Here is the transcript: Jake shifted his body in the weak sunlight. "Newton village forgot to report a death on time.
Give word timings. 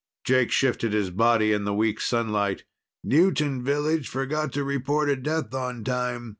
Jake 0.23 0.49
shifted 0.49 0.93
his 0.93 1.11
body 1.11 1.53
in 1.53 1.63
the 1.63 1.75
weak 1.75 2.01
sunlight. 2.01 2.63
"Newton 3.03 3.63
village 3.63 4.07
forgot 4.09 4.51
to 4.53 4.63
report 4.63 5.09
a 5.11 5.15
death 5.15 5.53
on 5.53 5.83
time. 5.83 6.29